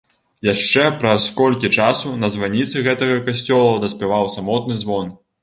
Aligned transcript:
Яшчэ 0.53 0.85
праз 1.03 1.25
колькі 1.41 1.71
часу 1.83 2.13
на 2.23 2.31
званіцы 2.37 2.83
гэтага 2.89 3.19
касцёла 3.29 3.77
даспяваў 3.87 4.33
самотны 4.39 4.81
звон. 4.87 5.15